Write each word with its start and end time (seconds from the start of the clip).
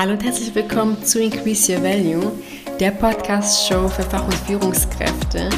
Hallo 0.00 0.12
und 0.12 0.24
herzlich 0.24 0.54
willkommen 0.54 1.04
zu 1.04 1.20
Increase 1.20 1.70
Your 1.70 1.82
Value, 1.82 2.32
der 2.80 2.90
Podcast-Show 2.90 3.86
für 3.86 4.02
Fach- 4.02 4.24
und 4.24 4.32
Führungskräfte, 4.32 5.50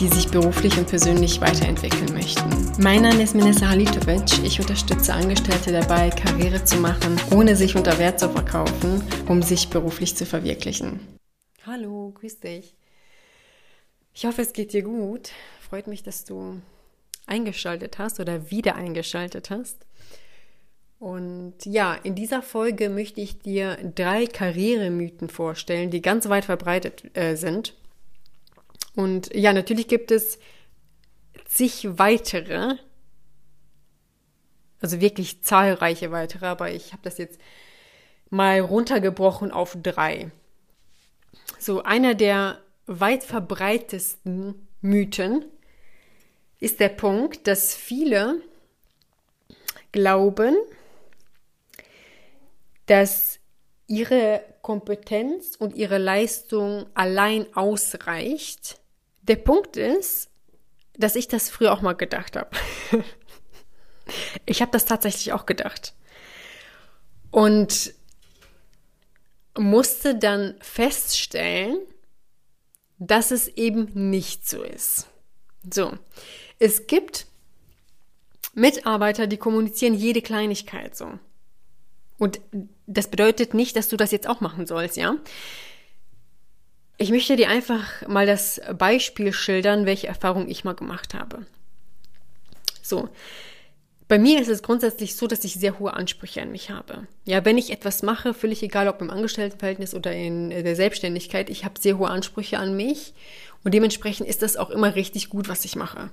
die 0.00 0.08
sich 0.08 0.26
beruflich 0.26 0.78
und 0.78 0.88
persönlich 0.88 1.38
weiterentwickeln 1.42 2.10
möchten. 2.14 2.48
Mein 2.82 3.02
Name 3.02 3.22
ist 3.22 3.34
Minessa 3.34 3.68
Halitovic. 3.68 4.42
Ich 4.42 4.58
unterstütze 4.58 5.12
Angestellte 5.12 5.70
dabei, 5.70 6.08
Karriere 6.08 6.64
zu 6.64 6.78
machen, 6.78 7.20
ohne 7.30 7.54
sich 7.54 7.76
unter 7.76 7.98
Wert 7.98 8.18
zu 8.18 8.30
verkaufen, 8.30 9.02
um 9.28 9.42
sich 9.42 9.68
beruflich 9.68 10.16
zu 10.16 10.24
verwirklichen. 10.24 11.00
Hallo, 11.66 12.10
grüß 12.18 12.40
dich. 12.40 12.74
Ich 14.14 14.24
hoffe, 14.24 14.40
es 14.40 14.54
geht 14.54 14.72
dir 14.72 14.82
gut. 14.82 15.32
Freut 15.60 15.88
mich, 15.88 16.02
dass 16.02 16.24
du 16.24 16.62
eingeschaltet 17.26 17.98
hast 17.98 18.18
oder 18.18 18.50
wieder 18.50 18.76
eingeschaltet 18.76 19.50
hast. 19.50 19.84
Und 21.00 21.64
ja, 21.64 21.94
in 21.94 22.14
dieser 22.14 22.42
Folge 22.42 22.90
möchte 22.90 23.22
ich 23.22 23.38
dir 23.38 23.78
drei 23.94 24.26
Karrieremythen 24.26 25.30
vorstellen, 25.30 25.90
die 25.90 26.02
ganz 26.02 26.28
weit 26.28 26.44
verbreitet 26.44 27.16
äh, 27.16 27.36
sind. 27.36 27.74
Und 28.94 29.34
ja, 29.34 29.54
natürlich 29.54 29.88
gibt 29.88 30.10
es 30.10 30.38
zig 31.46 31.88
weitere, 31.98 32.76
also 34.82 35.00
wirklich 35.00 35.42
zahlreiche 35.42 36.10
weitere, 36.12 36.44
aber 36.44 36.70
ich 36.70 36.92
habe 36.92 37.02
das 37.02 37.16
jetzt 37.16 37.40
mal 38.28 38.60
runtergebrochen 38.60 39.52
auf 39.52 39.78
drei. 39.82 40.30
So, 41.58 41.82
einer 41.82 42.14
der 42.14 42.60
weit 42.84 43.24
verbreitesten 43.24 44.68
Mythen 44.82 45.46
ist 46.58 46.78
der 46.78 46.90
Punkt, 46.90 47.46
dass 47.46 47.74
viele 47.74 48.42
glauben, 49.92 50.56
dass 52.90 53.38
ihre 53.86 54.42
Kompetenz 54.62 55.54
und 55.54 55.76
ihre 55.76 55.98
Leistung 55.98 56.86
allein 56.94 57.46
ausreicht. 57.54 58.80
Der 59.22 59.36
Punkt 59.36 59.76
ist, 59.76 60.28
dass 60.98 61.14
ich 61.14 61.28
das 61.28 61.50
früher 61.50 61.72
auch 61.72 61.82
mal 61.82 61.92
gedacht 61.92 62.36
habe. 62.36 62.50
ich 64.44 64.60
habe 64.60 64.72
das 64.72 64.86
tatsächlich 64.86 65.32
auch 65.32 65.46
gedacht. 65.46 65.94
Und 67.30 67.94
musste 69.56 70.16
dann 70.16 70.56
feststellen, 70.60 71.78
dass 72.98 73.30
es 73.30 73.46
eben 73.46 74.10
nicht 74.10 74.48
so 74.48 74.64
ist. 74.64 75.06
So, 75.70 75.92
es 76.58 76.88
gibt 76.88 77.28
Mitarbeiter, 78.52 79.28
die 79.28 79.36
kommunizieren 79.36 79.94
jede 79.94 80.22
Kleinigkeit 80.22 80.96
so. 80.96 81.20
Und 82.20 82.38
das 82.86 83.08
bedeutet 83.08 83.54
nicht, 83.54 83.74
dass 83.76 83.88
du 83.88 83.96
das 83.96 84.12
jetzt 84.12 84.28
auch 84.28 84.42
machen 84.42 84.66
sollst, 84.66 84.98
ja? 84.98 85.16
Ich 86.98 87.10
möchte 87.10 87.34
dir 87.34 87.48
einfach 87.48 88.06
mal 88.06 88.26
das 88.26 88.60
Beispiel 88.76 89.32
schildern, 89.32 89.86
welche 89.86 90.08
Erfahrung 90.08 90.46
ich 90.46 90.62
mal 90.62 90.74
gemacht 90.74 91.14
habe. 91.14 91.46
So. 92.82 93.08
Bei 94.06 94.18
mir 94.18 94.38
ist 94.38 94.48
es 94.48 94.62
grundsätzlich 94.62 95.16
so, 95.16 95.28
dass 95.28 95.44
ich 95.44 95.54
sehr 95.54 95.78
hohe 95.78 95.94
Ansprüche 95.94 96.42
an 96.42 96.52
mich 96.52 96.68
habe. 96.68 97.06
Ja, 97.24 97.42
wenn 97.46 97.56
ich 97.56 97.70
etwas 97.70 98.02
mache, 98.02 98.34
völlig 98.34 98.62
egal, 98.62 98.88
ob 98.88 99.00
im 99.00 99.08
Angestelltenverhältnis 99.08 99.94
oder 99.94 100.12
in 100.12 100.50
der 100.50 100.76
Selbstständigkeit, 100.76 101.48
ich 101.48 101.64
habe 101.64 101.80
sehr 101.80 101.96
hohe 101.96 102.10
Ansprüche 102.10 102.58
an 102.58 102.76
mich 102.76 103.14
und 103.64 103.72
dementsprechend 103.72 104.28
ist 104.28 104.42
das 104.42 104.58
auch 104.58 104.68
immer 104.68 104.94
richtig 104.94 105.30
gut, 105.30 105.48
was 105.48 105.64
ich 105.64 105.74
mache. 105.74 106.10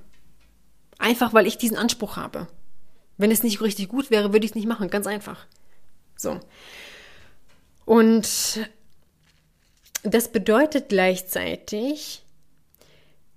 Einfach, 0.96 1.34
weil 1.34 1.46
ich 1.46 1.58
diesen 1.58 1.76
Anspruch 1.76 2.16
habe. 2.16 2.46
Wenn 3.18 3.30
es 3.30 3.42
nicht 3.42 3.60
richtig 3.60 3.88
gut 3.88 4.10
wäre, 4.10 4.32
würde 4.32 4.46
ich 4.46 4.52
es 4.52 4.56
nicht 4.56 4.68
machen, 4.68 4.88
ganz 4.88 5.06
einfach. 5.06 5.46
So. 6.18 6.40
Und 7.86 8.28
das 10.02 10.30
bedeutet 10.30 10.90
gleichzeitig, 10.90 12.22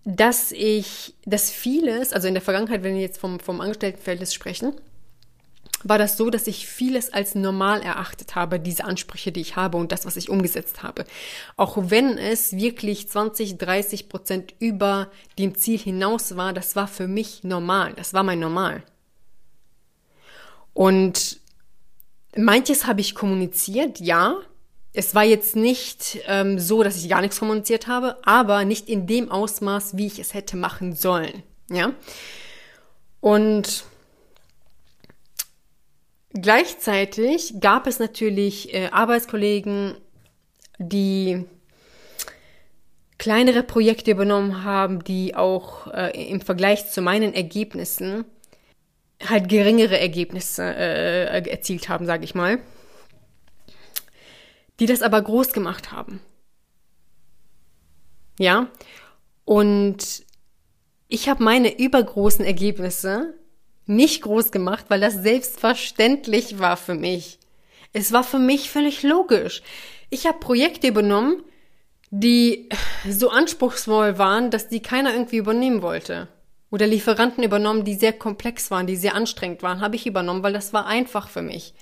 dass 0.03 0.51
ich, 0.51 1.13
dass 1.25 1.51
vieles, 1.51 2.11
also 2.11 2.27
in 2.27 2.33
der 2.33 2.41
Vergangenheit, 2.41 2.83
wenn 2.83 2.95
wir 2.95 3.01
jetzt 3.01 3.19
vom, 3.19 3.39
vom 3.39 3.61
Angestelltenverhältnis 3.61 4.33
sprechen, 4.33 4.73
war 5.83 5.97
das 5.97 6.17
so, 6.17 6.29
dass 6.29 6.47
ich 6.47 6.67
vieles 6.67 7.13
als 7.13 7.33
normal 7.33 7.81
erachtet 7.81 8.35
habe, 8.35 8.59
diese 8.59 8.83
Ansprüche, 8.83 9.31
die 9.31 9.41
ich 9.41 9.55
habe 9.55 9.77
und 9.77 9.91
das, 9.91 10.05
was 10.05 10.15
ich 10.15 10.29
umgesetzt 10.29 10.83
habe. 10.83 11.05
Auch 11.57 11.77
wenn 11.77 12.17
es 12.17 12.55
wirklich 12.55 13.09
20, 13.09 13.57
30 13.57 14.09
Prozent 14.09 14.53
über 14.59 15.09
dem 15.39 15.55
Ziel 15.55 15.79
hinaus 15.79 16.35
war, 16.35 16.53
das 16.53 16.75
war 16.75 16.87
für 16.87 17.07
mich 17.07 17.43
normal. 17.43 17.93
Das 17.93 18.13
war 18.13 18.23
mein 18.23 18.39
Normal. 18.39 18.83
Und 20.73 21.40
Manches 22.35 22.87
habe 22.87 23.01
ich 23.01 23.15
kommuniziert, 23.15 23.99
ja. 23.99 24.37
Es 24.93 25.15
war 25.15 25.23
jetzt 25.23 25.55
nicht 25.55 26.19
ähm, 26.27 26.59
so, 26.59 26.83
dass 26.83 26.97
ich 26.97 27.09
gar 27.09 27.21
nichts 27.21 27.39
kommuniziert 27.39 27.87
habe, 27.87 28.17
aber 28.25 28.65
nicht 28.65 28.89
in 28.89 29.07
dem 29.07 29.31
Ausmaß, 29.31 29.95
wie 29.95 30.07
ich 30.07 30.19
es 30.19 30.33
hätte 30.33 30.57
machen 30.57 30.93
sollen. 30.93 31.43
Ja. 31.69 31.93
Und 33.21 33.85
gleichzeitig 36.33 37.55
gab 37.61 37.87
es 37.87 37.99
natürlich 37.99 38.73
äh, 38.73 38.89
Arbeitskollegen, 38.91 39.95
die 40.77 41.45
kleinere 43.17 43.63
Projekte 43.63 44.11
übernommen 44.11 44.63
haben, 44.63 45.03
die 45.03 45.35
auch 45.35 45.87
äh, 45.93 46.29
im 46.29 46.41
Vergleich 46.41 46.89
zu 46.89 47.01
meinen 47.01 47.33
Ergebnissen 47.33 48.25
halt 49.29 49.49
geringere 49.49 49.99
Ergebnisse 49.99 50.63
äh, 50.63 51.49
erzielt 51.49 51.89
haben, 51.89 52.05
sage 52.05 52.23
ich 52.23 52.35
mal, 52.35 52.59
die 54.79 54.85
das 54.85 55.01
aber 55.01 55.21
groß 55.21 55.53
gemacht 55.53 55.91
haben. 55.91 56.21
Ja, 58.39 58.67
und 59.45 60.23
ich 61.07 61.29
habe 61.29 61.43
meine 61.43 61.77
übergroßen 61.77 62.45
Ergebnisse 62.45 63.35
nicht 63.85 64.21
groß 64.21 64.51
gemacht, 64.51 64.85
weil 64.87 65.01
das 65.01 65.15
selbstverständlich 65.15 66.59
war 66.59 66.77
für 66.77 66.95
mich. 66.95 67.39
Es 67.93 68.11
war 68.11 68.23
für 68.23 68.39
mich 68.39 68.69
völlig 68.69 69.03
logisch. 69.03 69.61
Ich 70.09 70.25
habe 70.25 70.39
Projekte 70.39 70.87
übernommen, 70.87 71.43
die 72.09 72.69
so 73.07 73.29
anspruchsvoll 73.29 74.17
waren, 74.17 74.49
dass 74.49 74.69
die 74.69 74.81
keiner 74.81 75.13
irgendwie 75.13 75.37
übernehmen 75.37 75.81
wollte 75.81 76.29
oder 76.71 76.87
Lieferanten 76.87 77.43
übernommen, 77.43 77.83
die 77.83 77.95
sehr 77.95 78.13
komplex 78.13 78.71
waren, 78.71 78.87
die 78.87 78.95
sehr 78.95 79.13
anstrengend 79.13 79.61
waren, 79.61 79.81
habe 79.81 79.97
ich 79.97 80.07
übernommen, 80.07 80.41
weil 80.41 80.53
das 80.53 80.73
war 80.73 80.87
einfach 80.87 81.29
für 81.29 81.41
mich. 81.41 81.73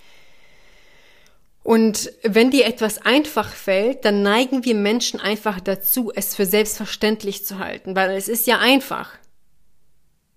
Und 1.61 2.11
wenn 2.23 2.49
dir 2.49 2.65
etwas 2.65 3.05
einfach 3.05 3.53
fällt, 3.53 4.03
dann 4.03 4.23
neigen 4.23 4.65
wir 4.65 4.73
Menschen 4.73 5.19
einfach 5.19 5.59
dazu, 5.59 6.11
es 6.15 6.35
für 6.35 6.47
selbstverständlich 6.47 7.45
zu 7.45 7.59
halten, 7.59 7.95
weil 7.95 8.11
es 8.17 8.27
ist 8.27 8.47
ja 8.47 8.57
einfach. 8.57 9.11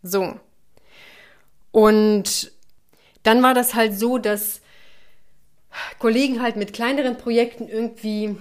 So. 0.03 0.39
Und 1.71 2.53
dann 3.23 3.43
war 3.43 3.55
das 3.55 3.75
halt 3.75 3.99
so, 3.99 4.19
dass 4.19 4.61
Kollegen 5.99 6.43
halt 6.43 6.57
mit 6.57 6.75
kleineren 6.75 7.17
Projekten 7.17 7.69
irgendwie 7.69 8.37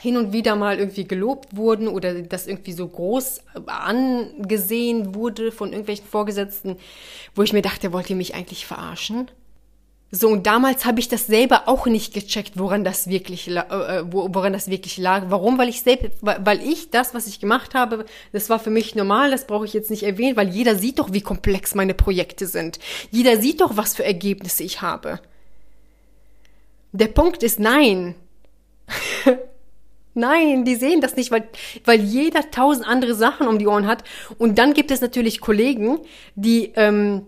hin 0.00 0.16
und 0.16 0.32
wieder 0.32 0.56
mal 0.56 0.78
irgendwie 0.78 1.04
gelobt 1.04 1.56
wurden 1.56 1.88
oder 1.88 2.14
das 2.22 2.46
irgendwie 2.46 2.72
so 2.72 2.88
groß 2.88 3.42
angesehen 3.66 5.14
wurde 5.14 5.52
von 5.52 5.70
irgendwelchen 5.70 6.06
Vorgesetzten, 6.06 6.76
wo 7.34 7.42
ich 7.42 7.52
mir 7.52 7.62
dachte, 7.62 7.92
wollt 7.92 8.10
ihr 8.10 8.16
mich 8.16 8.34
eigentlich 8.34 8.66
verarschen? 8.66 9.30
So, 10.12 10.28
und 10.28 10.46
damals 10.46 10.86
habe 10.86 10.98
ich 10.98 11.08
das 11.08 11.28
selber 11.28 11.68
auch 11.68 11.86
nicht 11.86 12.12
gecheckt, 12.12 12.58
woran 12.58 12.82
das 12.82 13.08
wirklich, 13.08 13.48
äh, 13.48 13.60
äh 13.60 14.04
woran 14.10 14.52
das 14.52 14.68
wirklich 14.68 14.98
lag. 14.98 15.26
Warum? 15.28 15.56
Weil 15.56 15.68
ich 15.68 15.82
selbst, 15.82 16.18
weil 16.20 16.60
ich 16.66 16.90
das, 16.90 17.14
was 17.14 17.28
ich 17.28 17.38
gemacht 17.38 17.74
habe, 17.74 18.04
das 18.32 18.50
war 18.50 18.58
für 18.58 18.70
mich 18.70 18.96
normal, 18.96 19.30
das 19.30 19.46
brauche 19.46 19.66
ich 19.66 19.72
jetzt 19.72 19.90
nicht 19.90 20.02
erwähnen, 20.02 20.36
weil 20.36 20.48
jeder 20.48 20.74
sieht 20.74 20.98
doch, 20.98 21.12
wie 21.12 21.20
komplex 21.20 21.76
meine 21.76 21.94
Projekte 21.94 22.48
sind. 22.48 22.80
Jeder 23.12 23.40
sieht 23.40 23.60
doch, 23.60 23.76
was 23.76 23.94
für 23.94 24.04
Ergebnisse 24.04 24.64
ich 24.64 24.82
habe. 24.82 25.20
Der 26.90 27.06
Punkt 27.06 27.44
ist 27.44 27.60
nein. 27.60 28.16
Nein, 30.20 30.64
die 30.64 30.76
sehen 30.76 31.00
das 31.00 31.16
nicht, 31.16 31.30
weil, 31.30 31.48
weil 31.84 32.00
jeder 32.00 32.50
tausend 32.50 32.86
andere 32.86 33.14
Sachen 33.14 33.48
um 33.48 33.58
die 33.58 33.66
Ohren 33.66 33.86
hat. 33.86 34.04
Und 34.38 34.58
dann 34.58 34.74
gibt 34.74 34.90
es 34.90 35.00
natürlich 35.00 35.40
Kollegen, 35.40 35.98
die 36.34 36.72
ähm, 36.76 37.26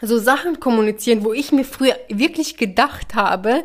so 0.00 0.18
Sachen 0.18 0.60
kommunizieren, 0.60 1.24
wo 1.24 1.32
ich 1.32 1.50
mir 1.50 1.64
früher 1.64 1.96
wirklich 2.08 2.56
gedacht 2.56 3.14
habe, 3.14 3.64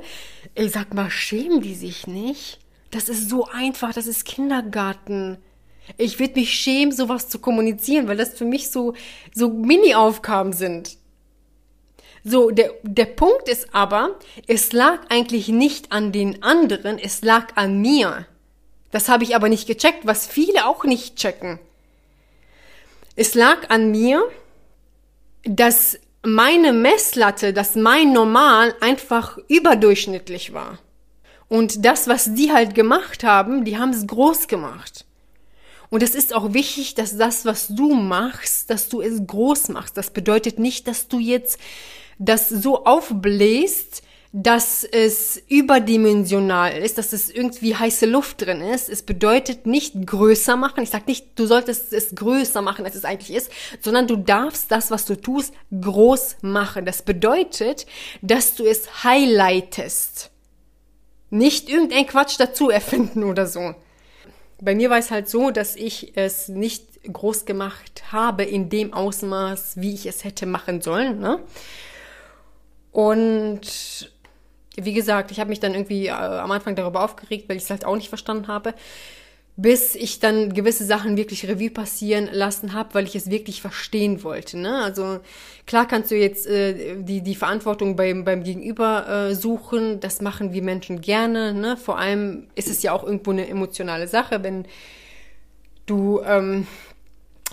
ey, 0.55 0.69
sag 0.69 0.93
mal, 0.93 1.11
schämen 1.11 1.61
die 1.61 1.75
sich 1.75 2.07
nicht? 2.07 2.59
Das 2.91 3.09
ist 3.09 3.29
so 3.29 3.45
einfach, 3.45 3.93
das 3.93 4.07
ist 4.07 4.25
Kindergarten. 4.25 5.37
Ich 5.97 6.19
würde 6.19 6.39
mich 6.39 6.53
schämen, 6.53 6.91
sowas 6.91 7.27
zu 7.27 7.39
kommunizieren, 7.39 8.07
weil 8.07 8.17
das 8.17 8.33
für 8.33 8.45
mich 8.45 8.71
so, 8.71 8.93
so 9.33 9.49
Mini-Aufgaben 9.49 10.53
sind. 10.53 10.97
So, 12.23 12.51
der, 12.51 12.71
der 12.83 13.05
Punkt 13.05 13.49
ist 13.49 13.75
aber, 13.75 14.17
es 14.47 14.71
lag 14.71 14.99
eigentlich 15.09 15.49
nicht 15.49 15.91
an 15.91 16.13
den 16.13 16.41
anderen, 16.41 16.97
es 16.97 17.21
lag 17.21 17.47
an 17.55 17.81
mir. 17.81 18.25
Das 18.93 19.09
habe 19.09 19.23
ich 19.23 19.35
aber 19.35 19.49
nicht 19.49 19.65
gecheckt, 19.65 20.05
was 20.05 20.27
viele 20.27 20.67
auch 20.67 20.83
nicht 20.83 21.15
checken. 21.15 21.57
Es 23.15 23.33
lag 23.33 23.69
an 23.69 23.89
mir, 23.89 24.23
dass 25.43 25.97
meine 26.21 26.73
Messlatte, 26.73 27.53
dass 27.53 27.75
mein 27.75 28.13
Normal 28.13 28.75
einfach 28.81 29.39
überdurchschnittlich 29.47 30.53
war. 30.53 30.77
Und 31.49 31.83
das, 31.85 32.07
was 32.07 32.35
die 32.35 32.51
halt 32.51 32.75
gemacht 32.75 33.23
haben, 33.23 33.65
die 33.65 33.79
haben 33.79 33.89
es 33.89 34.05
groß 34.05 34.47
gemacht. 34.47 35.05
Und 35.89 36.03
es 36.03 36.13
ist 36.13 36.31
auch 36.31 36.53
wichtig, 36.53 36.93
dass 36.93 37.17
das, 37.17 37.45
was 37.45 37.69
du 37.69 37.95
machst, 37.95 38.69
dass 38.69 38.89
du 38.89 39.01
es 39.01 39.25
groß 39.25 39.69
machst. 39.69 39.97
Das 39.97 40.11
bedeutet 40.11 40.59
nicht, 40.59 40.87
dass 40.87 41.07
du 41.07 41.17
jetzt 41.17 41.59
das 42.19 42.47
so 42.47 42.85
aufbläst, 42.85 44.03
dass 44.35 44.83
es 44.83 45.39
überdimensional 45.47 46.75
ist, 46.75 46.97
dass 46.97 47.13
es 47.13 47.29
irgendwie 47.29 47.75
heiße 47.75 48.07
Luft 48.07 48.41
drin 48.41 48.61
ist. 48.61 48.89
Es 48.89 49.03
bedeutet 49.03 49.67
nicht 49.67 50.07
größer 50.07 50.57
machen. 50.57 50.81
Ich 50.81 50.89
sage 50.89 51.03
nicht, 51.05 51.37
du 51.37 51.45
solltest 51.45 51.93
es 51.93 52.15
größer 52.15 52.63
machen, 52.63 52.83
als 52.83 52.95
es 52.95 53.05
eigentlich 53.05 53.37
ist, 53.37 53.51
sondern 53.79 54.07
du 54.07 54.15
darfst 54.15 54.71
das, 54.71 54.89
was 54.89 55.05
du 55.05 55.15
tust, 55.15 55.53
groß 55.79 56.37
machen. 56.41 56.83
Das 56.83 57.03
bedeutet, 57.03 57.85
dass 58.23 58.55
du 58.55 58.65
es 58.65 59.03
highlightest. 59.03 60.31
Nicht 61.29 61.69
irgendein 61.69 62.07
Quatsch 62.07 62.39
dazu 62.39 62.71
erfinden 62.71 63.23
oder 63.23 63.45
so. 63.45 63.75
Bei 64.59 64.73
mir 64.73 64.89
war 64.89 64.97
es 64.97 65.11
halt 65.11 65.29
so, 65.29 65.51
dass 65.51 65.75
ich 65.75 66.17
es 66.17 66.47
nicht 66.47 67.03
groß 67.03 67.45
gemacht 67.45 68.05
habe 68.11 68.43
in 68.45 68.69
dem 68.69 68.93
Ausmaß, 68.93 69.73
wie 69.75 69.93
ich 69.93 70.07
es 70.07 70.23
hätte 70.23 70.47
machen 70.47 70.81
sollen. 70.81 71.19
Ne? 71.19 71.39
Und 72.91 74.12
wie 74.75 74.93
gesagt, 74.93 75.31
ich 75.31 75.39
habe 75.39 75.49
mich 75.49 75.59
dann 75.59 75.73
irgendwie 75.73 76.07
äh, 76.07 76.11
am 76.11 76.51
Anfang 76.51 76.75
darüber 76.75 77.03
aufgeregt, 77.03 77.49
weil 77.49 77.57
ich 77.57 77.63
es 77.63 77.69
halt 77.69 77.85
auch 77.85 77.95
nicht 77.95 78.09
verstanden 78.09 78.47
habe, 78.47 78.73
bis 79.55 79.93
ich 79.93 80.19
dann 80.19 80.53
gewisse 80.53 80.83
Sachen 80.83 81.15
wirklich 81.15 81.47
Revue 81.47 81.69
passieren 81.69 82.27
lassen 82.31 82.73
habe, 82.73 82.95
weil 82.95 83.05
ich 83.05 83.15
es 83.15 83.29
wirklich 83.29 83.61
verstehen 83.61 84.23
wollte. 84.23 84.57
Ne? 84.57 84.81
Also 84.81 85.19
klar 85.67 85.87
kannst 85.87 86.09
du 86.09 86.15
jetzt 86.15 86.47
äh, 86.47 86.95
die, 86.97 87.21
die 87.21 87.35
Verantwortung 87.35 87.95
beim, 87.95 88.23
beim 88.23 88.43
Gegenüber 88.43 89.07
äh, 89.07 89.35
suchen, 89.35 89.99
das 89.99 90.21
machen 90.21 90.53
wir 90.53 90.63
Menschen 90.63 91.01
gerne. 91.01 91.53
Ne? 91.53 91.77
Vor 91.77 91.99
allem 91.99 92.47
ist 92.55 92.67
es 92.67 92.81
ja 92.81 92.93
auch 92.93 93.03
irgendwo 93.03 93.29
eine 93.29 93.47
emotionale 93.47 94.07
Sache, 94.07 94.41
wenn 94.41 94.65
du 95.85 96.21
ähm, 96.25 96.65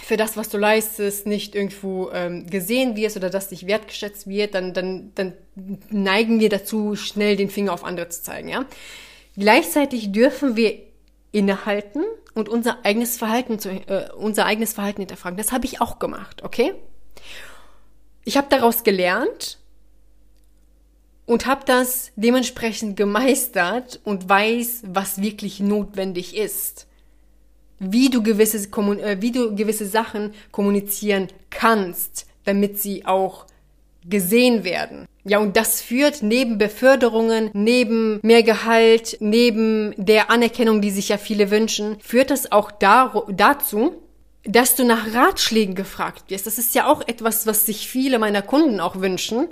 für 0.03 0.17
das, 0.17 0.37
was 0.37 0.49
du 0.49 0.59
leistest, 0.59 1.27
nicht 1.27 1.55
irgendwo 1.55 2.11
ähm, 2.13 2.47
gesehen 2.47 2.97
wirst 2.97 3.17
oder 3.17 3.31
dass 3.31 3.49
dich 3.49 3.67
wertgeschätzt 3.67 4.29
wird, 4.29 4.55
dann, 4.55 4.73
dann, 4.73 5.13
dann 5.15 5.35
neigen 5.91 6.41
wir 6.41 6.49
dazu, 6.49 6.97
schnell 6.97 7.37
den 7.37 7.51
Finger 7.51 7.73
auf 7.73 7.85
andere 7.85 8.09
zu 8.09 8.23
zeigen. 8.23 8.49
Ja? 8.49 8.65
Gleichzeitig 9.37 10.13
dürfen 10.13 10.57
wir 10.57 10.79
innehalten 11.33 12.03
und 12.35 12.49
unser 12.49 12.85
eigenes 12.85 13.17
Verhalten 13.17 13.59
zu, 13.59 13.71
äh, 13.71 14.11
unser 14.17 14.47
eigenes 14.47 14.73
Verhalten 14.73 15.03
hinterfragen. 15.03 15.37
Das 15.37 15.53
habe 15.53 15.67
ich 15.67 15.81
auch 15.81 15.99
gemacht, 15.99 16.43
okay? 16.43 16.75
Ich 18.25 18.37
habe 18.37 18.49
daraus 18.51 18.85
gelernt 18.85 19.59
und 21.27 21.47
habe 21.47 21.65
das 21.65 22.13
dementsprechend 22.17 22.97
gemeistert 22.97 24.01
und 24.05 24.29
weiß, 24.29 24.83
was 24.87 25.23
wirklich 25.23 25.61
notwendig 25.61 26.37
ist 26.37 26.87
wie 27.81 28.11
du 28.11 28.23
gewisse, 28.23 28.59
äh, 28.59 29.17
wie 29.21 29.33
du 29.33 29.57
gewisse 29.57 29.87
Sachen 29.87 30.33
kommunizieren 30.53 31.27
kannst, 31.51 32.27
damit 32.45 32.79
sie 32.79 33.07
auch 33.07 33.47
gesehen 34.09 34.65
werden. 34.65 35.07
Ja, 35.25 35.39
und 35.39 35.57
das 35.57 35.83
führt 35.83 36.23
neben 36.23 36.57
Beförderungen, 36.57 37.51
neben 37.53 38.21
mehr 38.23 38.43
Gehalt, 38.43 39.17
neben 39.21 39.95
der 39.97 40.31
Anerkennung, 40.31 40.81
die 40.81 40.91
sich 40.91 41.11
ja 41.11 41.19
viele 41.19 41.51
wünschen, 41.51 41.97
führt 42.01 42.31
das 42.31 42.53
auch 42.53 42.71
da, 42.71 43.25
dazu, 43.29 43.97
dass 44.45 44.75
du 44.75 44.85
nach 44.85 45.15
Ratschlägen 45.15 45.75
gefragt 45.75 46.31
wirst. 46.31 46.47
Das 46.47 46.57
ist 46.57 46.75
ja 46.75 46.87
auch 46.87 47.07
etwas, 47.07 47.47
was 47.47 47.67
sich 47.67 47.89
viele 47.89 48.19
meiner 48.19 48.41
Kunden 48.41 48.81
auch 48.81 49.01
wünschen, 49.01 49.49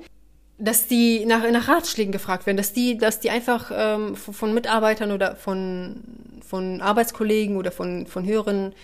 dass 0.59 0.89
die 0.89 1.25
nach, 1.25 1.49
nach 1.51 1.69
Ratschlägen 1.69 2.13
gefragt 2.13 2.47
werden, 2.47 2.57
dass 2.57 2.73
die, 2.73 2.99
dass 2.99 3.21
die 3.21 3.31
einfach 3.31 3.71
ähm, 3.73 4.17
von 4.17 4.53
Mitarbeitern 4.53 5.13
oder 5.13 5.37
von, 5.37 6.03
von 6.47 6.81
Arbeitskollegen 6.81 7.57
oder 7.57 7.71
von, 7.71 8.07
von 8.07 8.27
höheren 8.27 8.75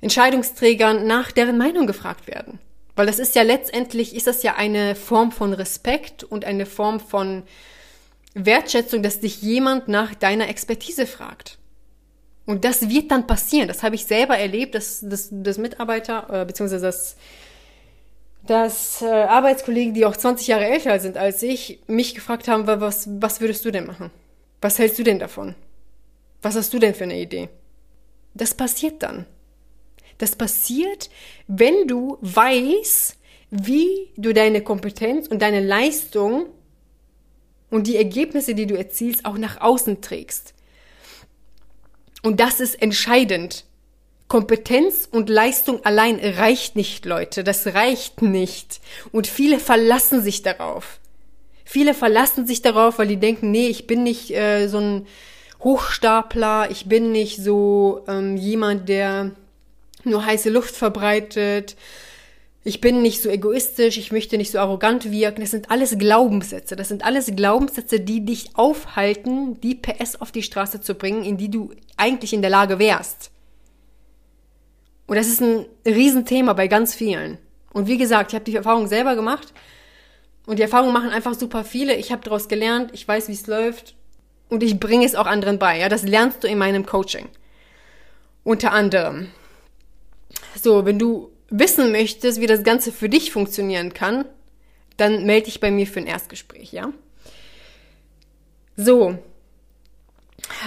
Entscheidungsträgern 0.00 1.06
nach 1.06 1.32
deren 1.32 1.56
Meinung 1.56 1.86
gefragt 1.86 2.26
werden. 2.26 2.58
Weil 2.94 3.06
das 3.06 3.18
ist 3.18 3.34
ja 3.34 3.42
letztendlich, 3.42 4.14
ist 4.14 4.26
das 4.26 4.42
ja 4.42 4.56
eine 4.56 4.94
Form 4.94 5.32
von 5.32 5.52
Respekt 5.52 6.24
und 6.24 6.44
eine 6.44 6.66
Form 6.66 7.00
von 7.00 7.44
Wertschätzung, 8.34 9.02
dass 9.02 9.20
dich 9.20 9.40
jemand 9.40 9.88
nach 9.88 10.14
deiner 10.14 10.48
Expertise 10.48 11.06
fragt. 11.06 11.58
Und 12.44 12.64
das 12.64 12.88
wird 12.88 13.10
dann 13.10 13.26
passieren. 13.26 13.68
Das 13.68 13.82
habe 13.82 13.94
ich 13.94 14.04
selber 14.04 14.36
erlebt, 14.36 14.74
dass, 14.74 15.00
dass, 15.02 15.28
dass 15.30 15.58
Mitarbeiter, 15.58 16.42
äh, 16.42 16.44
beziehungsweise 16.44 16.86
das 16.86 17.16
dass 18.48 19.02
äh, 19.02 19.06
Arbeitskollegen, 19.06 19.92
die 19.92 20.06
auch 20.06 20.16
20 20.16 20.46
Jahre 20.46 20.64
älter 20.64 20.98
sind 21.00 21.18
als 21.18 21.42
ich, 21.42 21.80
mich 21.86 22.14
gefragt 22.14 22.48
haben, 22.48 22.66
was, 22.66 23.06
was 23.20 23.42
würdest 23.42 23.62
du 23.66 23.70
denn 23.70 23.86
machen? 23.86 24.10
Was 24.62 24.78
hältst 24.78 24.98
du 24.98 25.02
denn 25.02 25.18
davon? 25.18 25.54
Was 26.40 26.56
hast 26.56 26.72
du 26.72 26.78
denn 26.78 26.94
für 26.94 27.04
eine 27.04 27.20
Idee? 27.20 27.50
Das 28.32 28.54
passiert 28.54 29.02
dann. 29.02 29.26
Das 30.16 30.34
passiert, 30.34 31.10
wenn 31.46 31.86
du 31.86 32.16
weißt, 32.22 33.18
wie 33.50 34.08
du 34.16 34.32
deine 34.32 34.62
Kompetenz 34.62 35.26
und 35.26 35.42
deine 35.42 35.60
Leistung 35.60 36.46
und 37.68 37.86
die 37.86 37.96
Ergebnisse, 37.96 38.54
die 38.54 38.66
du 38.66 38.78
erzielst, 38.78 39.26
auch 39.26 39.36
nach 39.36 39.60
außen 39.60 40.00
trägst. 40.00 40.54
Und 42.22 42.40
das 42.40 42.60
ist 42.60 42.80
entscheidend. 42.80 43.66
Kompetenz 44.28 45.08
und 45.10 45.30
Leistung 45.30 45.84
allein 45.84 46.20
reicht 46.20 46.76
nicht, 46.76 47.06
Leute. 47.06 47.42
Das 47.44 47.66
reicht 47.68 48.20
nicht. 48.20 48.80
Und 49.10 49.26
viele 49.26 49.58
verlassen 49.58 50.22
sich 50.22 50.42
darauf. 50.42 51.00
Viele 51.64 51.94
verlassen 51.94 52.46
sich 52.46 52.62
darauf, 52.62 52.98
weil 52.98 53.08
die 53.08 53.16
denken, 53.16 53.50
nee, 53.50 53.68
ich 53.68 53.86
bin 53.86 54.02
nicht 54.02 54.30
äh, 54.30 54.68
so 54.68 54.78
ein 54.78 55.06
Hochstapler, 55.60 56.70
ich 56.70 56.86
bin 56.86 57.10
nicht 57.10 57.42
so 57.42 58.04
ähm, 58.06 58.36
jemand, 58.36 58.88
der 58.88 59.32
nur 60.04 60.24
heiße 60.24 60.50
Luft 60.50 60.76
verbreitet. 60.76 61.76
Ich 62.64 62.80
bin 62.82 63.00
nicht 63.00 63.22
so 63.22 63.30
egoistisch, 63.30 63.96
ich 63.96 64.12
möchte 64.12 64.36
nicht 64.36 64.52
so 64.52 64.58
arrogant 64.58 65.10
wirken. 65.10 65.40
Das 65.40 65.52
sind 65.52 65.70
alles 65.70 65.96
Glaubenssätze. 65.98 66.76
Das 66.76 66.88
sind 66.88 67.04
alles 67.04 67.26
Glaubenssätze, 67.34 68.00
die 68.00 68.26
dich 68.26 68.50
aufhalten, 68.54 69.58
die 69.62 69.74
PS 69.74 70.20
auf 70.20 70.32
die 70.32 70.42
Straße 70.42 70.82
zu 70.82 70.94
bringen, 70.94 71.24
in 71.24 71.38
die 71.38 71.50
du 71.50 71.72
eigentlich 71.96 72.34
in 72.34 72.42
der 72.42 72.50
Lage 72.50 72.78
wärst. 72.78 73.30
Und 75.08 75.16
das 75.16 75.26
ist 75.26 75.40
ein 75.40 75.64
Riesenthema 75.86 76.52
bei 76.52 76.68
ganz 76.68 76.94
vielen. 76.94 77.38
Und 77.72 77.88
wie 77.88 77.96
gesagt, 77.96 78.30
ich 78.30 78.34
habe 78.34 78.44
die 78.44 78.54
Erfahrung 78.54 78.86
selber 78.86 79.16
gemacht. 79.16 79.54
Und 80.46 80.58
die 80.58 80.62
Erfahrung 80.62 80.92
machen 80.92 81.10
einfach 81.10 81.34
super 81.34 81.64
viele. 81.64 81.96
Ich 81.96 82.12
habe 82.12 82.22
daraus 82.22 82.46
gelernt, 82.46 82.90
ich 82.92 83.08
weiß, 83.08 83.28
wie 83.28 83.32
es 83.32 83.46
läuft. 83.46 83.96
Und 84.50 84.62
ich 84.62 84.78
bringe 84.78 85.06
es 85.06 85.14
auch 85.14 85.26
anderen 85.26 85.58
bei. 85.58 85.78
Ja, 85.78 85.88
das 85.88 86.02
lernst 86.02 86.44
du 86.44 86.48
in 86.48 86.58
meinem 86.58 86.84
Coaching. 86.84 87.26
Unter 88.44 88.72
anderem. 88.72 89.28
So, 90.60 90.84
wenn 90.84 90.98
du 90.98 91.32
wissen 91.48 91.90
möchtest, 91.90 92.40
wie 92.40 92.46
das 92.46 92.62
Ganze 92.62 92.92
für 92.92 93.08
dich 93.08 93.32
funktionieren 93.32 93.94
kann, 93.94 94.26
dann 94.98 95.24
melde 95.24 95.46
dich 95.46 95.60
bei 95.60 95.70
mir 95.70 95.86
für 95.86 96.00
ein 96.00 96.06
Erstgespräch, 96.06 96.72
ja? 96.72 96.92
So. 98.76 99.16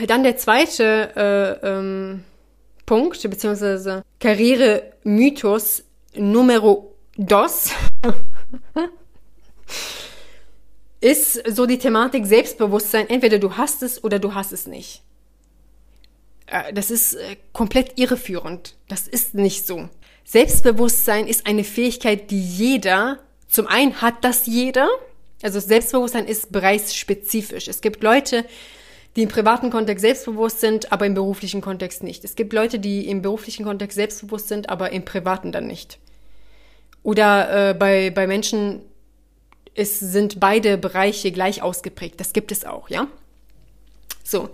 Dann 0.08 0.24
der 0.24 0.38
zweite 0.38 1.60
äh, 1.64 1.68
ähm, 1.68 2.24
Punkt, 2.86 3.22
beziehungsweise 3.30 4.04
Karriere-Mythos 4.20 5.84
Numero 6.16 6.96
dos 7.18 7.72
ist 11.02 11.42
so 11.48 11.66
die 11.66 11.78
Thematik 11.78 12.26
Selbstbewusstsein. 12.26 13.10
Entweder 13.10 13.40
du 13.40 13.58
hast 13.58 13.84
es 13.84 14.04
oder 14.04 14.20
du 14.20 14.34
hast 14.34 14.52
es 14.52 14.68
nicht. 14.68 15.04
Äh, 16.48 16.74
das 16.74 16.92
ist 16.92 17.16
äh, 17.16 17.38
komplett 17.54 17.98
irreführend. 17.98 18.76
Das 18.88 19.08
ist 19.08 19.34
nicht 19.34 19.66
so. 19.66 19.90
Selbstbewusstsein 20.24 21.28
ist 21.28 21.48
eine 21.48 21.64
Fähigkeit, 21.64 22.30
die 22.32 22.42
jeder, 22.42 23.20
zum 23.48 23.68
einen 23.68 24.02
hat 24.02 24.24
das 24.24 24.46
jeder, 24.46 24.88
also 25.42 25.60
Selbstbewusstsein 25.60 26.28
ist 26.28 26.52
bereichsspezifisch. 26.52 27.68
Es 27.68 27.82
gibt 27.82 28.04
Leute, 28.04 28.46
die 29.16 29.24
im 29.24 29.30
privaten 29.30 29.70
Kontext 29.70 30.02
selbstbewusst 30.02 30.62
sind, 30.62 30.92
aber 30.92 31.06
im 31.06 31.14
beruflichen 31.14 31.62
Kontext 31.62 32.04
nicht. 32.04 32.24
Es 32.24 32.36
gibt 32.36 32.54
Leute, 32.54 32.80
die 32.80 33.08
im 33.10 33.22
beruflichen 33.22 33.66
Kontext 33.66 33.96
selbstbewusst 33.96 34.48
sind, 34.48 34.70
aber 34.70 34.92
im 34.92 35.04
privaten 35.04 35.52
dann 35.52 35.68
nicht. 35.68 36.00
Oder 37.04 37.70
äh, 37.70 37.74
bei, 37.74 38.10
bei 38.10 38.28
Menschen 38.28 38.82
es 39.76 40.00
sind 40.00 40.40
beide 40.40 40.78
Bereiche 40.78 41.32
gleich 41.32 41.62
ausgeprägt. 41.62 42.20
Das 42.20 42.34
gibt 42.34 42.52
es 42.52 42.66
auch, 42.66 42.90
ja? 42.90 43.08
So. 44.24 44.50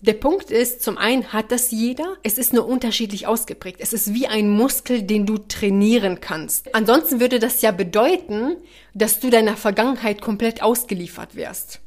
Der 0.00 0.14
Punkt 0.14 0.50
ist, 0.50 0.82
zum 0.82 0.98
einen 0.98 1.32
hat 1.32 1.52
das 1.52 1.70
jeder, 1.70 2.16
es 2.24 2.36
ist 2.36 2.52
nur 2.52 2.66
unterschiedlich 2.66 3.28
ausgeprägt. 3.28 3.78
Es 3.80 3.92
ist 3.92 4.12
wie 4.12 4.26
ein 4.26 4.50
Muskel, 4.50 5.04
den 5.04 5.26
du 5.26 5.38
trainieren 5.38 6.20
kannst. 6.20 6.74
Ansonsten 6.74 7.20
würde 7.20 7.38
das 7.38 7.62
ja 7.62 7.70
bedeuten, 7.70 8.56
dass 8.94 9.20
du 9.20 9.30
deiner 9.30 9.56
Vergangenheit 9.56 10.20
komplett 10.20 10.60
ausgeliefert 10.60 11.36
wärst. 11.36 11.81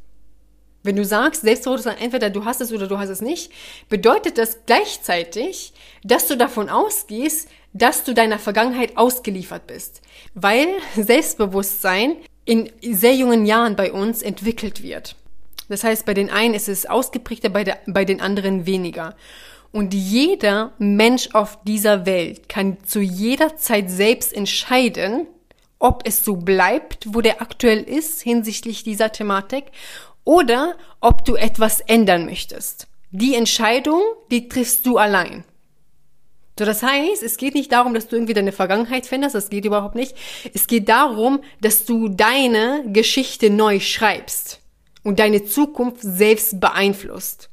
Wenn 0.86 0.96
du 0.96 1.04
sagst, 1.04 1.42
Selbstbewusstsein, 1.42 1.98
entweder 1.98 2.30
du 2.30 2.46
hast 2.46 2.62
es 2.62 2.72
oder 2.72 2.88
du 2.88 3.00
hast 3.00 3.10
es 3.10 3.22
nicht, 3.22 3.52
bedeutet 3.90 4.38
das 4.38 4.60
gleichzeitig, 4.68 5.74
dass 6.04 6.28
du 6.28 6.38
davon 6.38 6.70
ausgehst, 6.70 7.50
dass 7.74 8.04
du 8.04 8.14
deiner 8.14 8.38
Vergangenheit 8.38 8.96
ausgeliefert 8.96 9.66
bist. 9.66 10.02
Weil 10.36 10.68
Selbstbewusstsein 10.96 12.18
in 12.46 12.72
sehr 12.82 13.16
jungen 13.16 13.48
Jahren 13.48 13.76
bei 13.76 13.92
uns 13.92 14.22
entwickelt 14.22 14.84
wird. 14.84 15.16
Das 15.70 15.84
heißt, 15.84 16.06
bei 16.06 16.14
den 16.14 16.30
einen 16.30 16.54
ist 16.54 16.70
es 16.70 16.86
ausgeprägter, 16.86 17.50
bei, 17.50 17.64
der, 17.64 17.80
bei 17.88 18.06
den 18.06 18.22
anderen 18.22 18.68
weniger. 18.68 19.16
Und 19.72 19.96
jeder 19.96 20.72
Mensch 20.78 21.30
auf 21.34 21.58
dieser 21.64 22.06
Welt 22.06 22.48
kann 22.48 22.78
zu 22.86 23.02
jeder 23.02 23.58
Zeit 23.58 23.90
selbst 23.90 24.32
entscheiden, 24.32 25.26
ob 25.80 26.08
es 26.08 26.24
so 26.24 26.36
bleibt, 26.36 27.14
wo 27.14 27.22
der 27.22 27.42
aktuell 27.42 27.82
ist 27.82 28.22
hinsichtlich 28.22 28.84
dieser 28.84 29.12
Thematik, 29.12 29.66
oder 30.26 30.76
ob 31.00 31.24
du 31.24 31.36
etwas 31.36 31.80
ändern 31.80 32.26
möchtest. 32.26 32.88
Die 33.12 33.36
Entscheidung, 33.36 34.02
die 34.30 34.50
triffst 34.50 34.86
du 34.86 34.98
allein. 34.98 35.46
So, 36.60 36.66
das 36.66 36.84
heißt, 36.84 37.22
es 37.22 37.38
geht 37.38 37.54
nicht 37.54 37.72
darum, 37.72 37.94
dass 37.94 38.08
du 38.08 38.16
irgendwie 38.16 38.34
deine 38.34 38.52
Vergangenheit 38.52 39.06
veränderst, 39.06 39.36
das 39.36 39.50
geht 39.50 39.66
überhaupt 39.66 39.96
nicht. 39.96 40.16
Es 40.54 40.68
geht 40.68 40.90
darum, 40.90 41.42
dass 41.62 41.86
du 41.86 42.08
deine 42.10 42.84
Geschichte 42.88 43.50
neu 43.50 43.80
schreibst 43.80 44.62
und 45.04 45.20
deine 45.20 45.46
Zukunft 45.46 46.00
selbst 46.02 46.60
beeinflusst. 46.60 47.50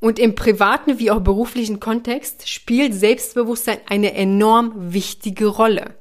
Und 0.00 0.18
im 0.18 0.34
privaten 0.34 0.98
wie 0.98 1.10
auch 1.10 1.20
beruflichen 1.20 1.80
Kontext 1.80 2.48
spielt 2.48 2.94
Selbstbewusstsein 2.94 3.78
eine 3.88 4.12
enorm 4.14 4.92
wichtige 4.92 5.46
Rolle. 5.46 5.94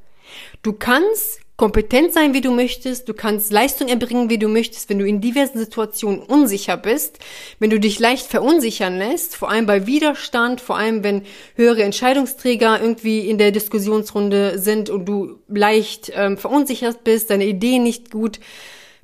Du 0.63 0.73
kannst 0.73 1.39
kompetent 1.57 2.11
sein, 2.11 2.33
wie 2.33 2.41
du 2.41 2.51
möchtest, 2.51 3.07
du 3.07 3.13
kannst 3.13 3.51
Leistung 3.51 3.87
erbringen, 3.87 4.29
wie 4.29 4.37
du 4.37 4.49
möchtest, 4.49 4.89
wenn 4.89 4.99
du 4.99 5.07
in 5.07 5.21
diversen 5.21 5.57
Situationen 5.57 6.19
unsicher 6.19 6.75
bist, 6.75 7.19
wenn 7.59 7.69
du 7.69 7.79
dich 7.79 7.97
leicht 7.99 8.27
verunsichern 8.27 8.97
lässt, 8.97 9.37
vor 9.37 9.49
allem 9.49 9.65
bei 9.65 9.87
Widerstand, 9.87 10.59
vor 10.59 10.77
allem 10.77 11.03
wenn 11.03 11.21
höhere 11.55 11.83
Entscheidungsträger 11.83 12.81
irgendwie 12.81 13.29
in 13.29 13.37
der 13.37 13.51
Diskussionsrunde 13.51 14.59
sind 14.59 14.89
und 14.89 15.05
du 15.05 15.39
leicht 15.47 16.11
ähm, 16.13 16.37
verunsichert 16.37 17.05
bist, 17.05 17.29
deine 17.29 17.45
Ideen 17.45 17.83
nicht 17.83 18.11
gut 18.11 18.41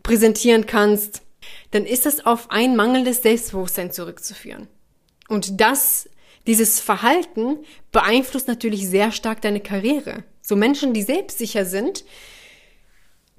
präsentieren 0.04 0.66
kannst, 0.66 1.22
dann 1.72 1.86
ist 1.86 2.06
das 2.06 2.26
auf 2.26 2.52
ein 2.52 2.76
mangelndes 2.76 3.22
Selbstbewusstsein 3.22 3.92
zurückzuführen. 3.92 4.68
Und 5.30 5.62
das, 5.62 6.10
dieses 6.48 6.82
Verhalten 6.82 7.60
beeinflusst 7.94 8.50
natürlich 8.50 8.90
sehr 8.90 9.14
stark 9.14 9.42
deine 9.42 9.62
Karriere. 9.62 10.26
So 10.42 10.58
Menschen, 10.58 10.94
die 10.94 11.04
selbstsicher 11.04 11.64
sind, 11.64 12.04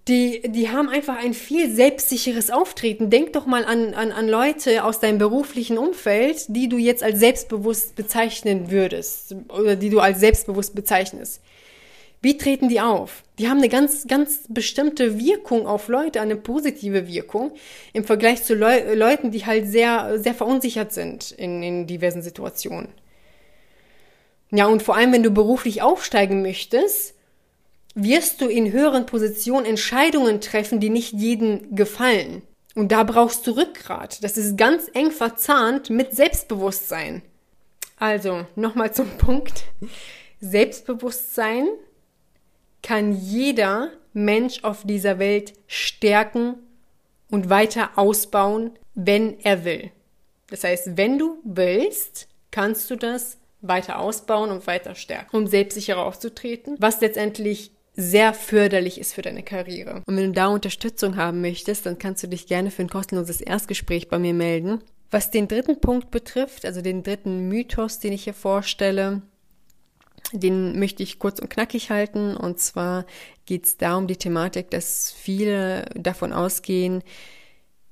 die, 0.09 0.43
die 0.47 0.69
haben 0.71 0.89
einfach 0.89 1.17
ein 1.17 1.33
viel 1.33 1.71
selbstsicheres 1.73 2.51
Auftreten. 2.51 3.09
Denk 3.09 3.33
doch 3.35 3.47
mal 3.47 3.65
an, 3.65 3.95
an, 3.95 4.11
an 4.11 4.29
Leute 4.29 4.85
aus 4.85 4.99
deinem 4.99 5.19
beruflichen 5.19 5.79
Umfeld, 5.79 6.47
die 6.49 6.69
du 6.69 6.77
jetzt 6.77 7.05
als 7.05 7.21
selbstbewusst 7.21 7.95
bezeichnen 7.95 8.71
würdest 8.71 9.37
oder 9.49 9.77
die 9.77 9.91
du 9.91 10.01
als 10.01 10.19
selbstbewusst 10.19 10.75
bezeichnest. 10.75 11.41
Wie 12.21 12.37
treten 12.37 12.69
die 12.69 12.81
auf? 12.81 13.23
Die 13.39 13.49
haben 13.49 13.59
eine 13.59 13.69
ganz, 13.69 14.07
ganz 14.07 14.43
bestimmte 14.49 15.19
Wirkung 15.19 15.67
auf 15.67 15.89
Leute, 15.89 16.21
eine 16.21 16.37
positive 16.37 17.09
Wirkung 17.09 17.53
im 17.93 18.05
Vergleich 18.05 18.45
zu 18.45 18.55
Leu 18.55 18.95
Leuten, 18.95 19.31
die 19.33 19.45
halt 19.45 19.69
sehr, 19.69 20.19
sehr 20.21 20.35
verunsichert 20.35 20.93
sind 20.93 21.33
in, 21.33 21.63
in 21.63 21.87
diversen 21.87 22.23
Situationen. 22.23 22.89
Ja, 24.53 24.67
und 24.67 24.83
vor 24.83 24.97
allem, 24.97 25.13
wenn 25.13 25.23
du 25.23 25.31
beruflich 25.31 25.83
aufsteigen 25.83 26.43
möchtest, 26.43 27.15
wirst 27.95 28.41
du 28.41 28.49
in 28.49 28.73
höheren 28.73 29.07
Positionen 29.07 29.67
Entscheidungen 29.67 30.41
treffen, 30.41 30.81
die 30.81 30.91
nicht 30.91 31.13
jedem 31.13 31.75
gefallen. 31.75 32.43
Und 32.75 32.91
da 32.91 33.03
brauchst 33.03 33.47
du 33.47 33.53
Rückgrat. 33.53 34.25
Das 34.25 34.39
ist 34.39 34.57
ganz 34.57 34.91
eng 34.95 35.11
verzahnt 35.11 35.91
mit 35.91 36.15
Selbstbewusstsein. 36.15 37.23
Also, 37.99 38.47
nochmal 38.57 38.93
zum 38.95 39.09
Punkt. 39.19 39.65
Selbstbewusstsein 40.41 41.69
kann 42.83 43.13
jeder 43.13 43.91
Mensch 44.13 44.65
auf 44.65 44.85
dieser 44.85 45.19
Welt 45.19 45.53
stärken 45.67 46.55
und 47.31 47.49
weiter 47.49 47.91
ausbauen, 47.97 48.73
wenn 48.95 49.39
er 49.41 49.65
will. 49.65 49.91
Das 50.51 50.65
heißt, 50.65 50.97
wenn 50.97 51.19
du 51.19 51.39
willst, 51.45 52.29
kannst 52.51 52.91
du 52.91 52.97
das 52.97 53.39
weiter 53.63 54.01
ausbauen 54.01 54.51
und 54.51 54.67
weiter 54.67 54.95
stärken, 54.95 55.37
um 55.37 55.47
selbstsicherer 55.47 56.05
aufzutreten, 56.05 56.77
was 56.79 57.01
letztendlich 57.01 57.71
sehr 57.95 58.33
förderlich 58.33 58.99
ist 58.99 59.13
für 59.13 59.23
deine 59.23 59.43
Karriere. 59.43 60.03
Und 60.07 60.17
wenn 60.17 60.29
du 60.29 60.33
da 60.33 60.47
Unterstützung 60.47 61.17
haben 61.17 61.41
möchtest, 61.41 61.85
dann 61.85 61.99
kannst 61.99 62.23
du 62.23 62.29
dich 62.29 62.47
gerne 62.47 62.71
für 62.71 62.83
ein 62.83 62.89
kostenloses 62.89 63.41
Erstgespräch 63.41 64.09
bei 64.09 64.19
mir 64.19 64.35
melden. 64.35 64.83
Was 65.11 65.31
den 65.31 65.47
dritten 65.47 65.81
Punkt 65.81 66.11
betrifft, 66.11 66.65
also 66.65 66.81
den 66.81 67.03
dritten 67.03 67.49
Mythos, 67.49 67.99
den 67.99 68.15
ich 68.15 68.25
hier 68.25 68.35
vorstelle, 68.35 69.21
den 70.33 70.79
möchte 70.79 71.03
ich 71.03 71.19
kurz 71.19 71.39
und 71.39 71.51
knackig 71.51 71.91
halten. 71.91 72.35
Und 72.35 72.61
zwar 72.61 73.05
geht 73.45 73.67
es 73.67 73.77
da 73.77 73.97
um 73.97 74.07
die 74.07 74.17
Thematik, 74.17 74.71
dass 74.71 75.13
viele 75.13 75.85
davon 75.95 76.33
ausgehen, 76.33 77.03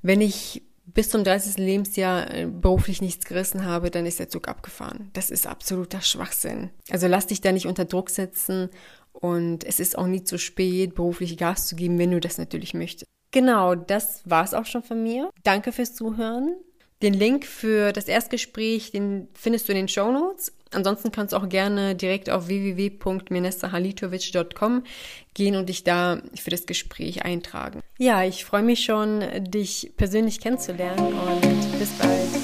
wenn 0.00 0.22
ich 0.22 0.62
bis 0.86 1.10
zum 1.10 1.24
30. 1.24 1.58
Lebensjahr 1.58 2.34
äh, 2.34 2.46
beruflich 2.46 3.00
nichts 3.00 3.24
gerissen 3.24 3.64
habe, 3.64 3.90
dann 3.90 4.06
ist 4.06 4.18
der 4.18 4.28
Zug 4.28 4.48
abgefahren. 4.48 5.10
Das 5.12 5.30
ist 5.30 5.46
absoluter 5.46 6.00
Schwachsinn. 6.00 6.70
Also 6.90 7.06
lass 7.06 7.28
dich 7.28 7.40
da 7.40 7.52
nicht 7.52 7.66
unter 7.66 7.84
Druck 7.84 8.10
setzen 8.10 8.70
und 9.12 9.64
es 9.64 9.80
ist 9.80 9.98
auch 9.98 10.06
nie 10.06 10.24
zu 10.24 10.38
spät, 10.38 10.94
beruflich 10.94 11.36
Gas 11.36 11.66
zu 11.66 11.76
geben, 11.76 11.98
wenn 11.98 12.10
du 12.10 12.20
das 12.20 12.38
natürlich 12.38 12.74
möchtest. 12.74 13.06
Genau, 13.32 13.74
das 13.74 14.22
war's 14.24 14.54
auch 14.54 14.66
schon 14.66 14.82
von 14.82 15.02
mir. 15.02 15.30
Danke 15.44 15.72
fürs 15.72 15.94
Zuhören. 15.94 16.56
Den 17.02 17.14
Link 17.14 17.46
für 17.46 17.92
das 17.92 18.08
Erstgespräch, 18.08 18.90
den 18.90 19.28
findest 19.32 19.68
du 19.68 19.72
in 19.72 19.78
den 19.78 19.88
Show 19.88 20.12
Notes. 20.12 20.52
Ansonsten 20.72 21.10
kannst 21.10 21.32
du 21.32 21.38
auch 21.38 21.48
gerne 21.48 21.96
direkt 21.96 22.28
auf 22.28 22.48
www.minesahalitovic.com 22.48 24.84
gehen 25.34 25.56
und 25.56 25.68
dich 25.68 25.82
da 25.82 26.22
für 26.34 26.50
das 26.50 26.66
Gespräch 26.66 27.24
eintragen. 27.24 27.80
Ja, 27.98 28.22
ich 28.24 28.44
freue 28.44 28.62
mich 28.62 28.84
schon, 28.84 29.24
dich 29.44 29.92
persönlich 29.96 30.40
kennenzulernen 30.40 31.14
und 31.14 31.78
bis 31.78 31.88
bald. 31.92 32.39